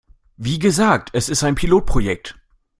[0.37, 2.35] Wie gesagt, es ist ein Pilotprojekt.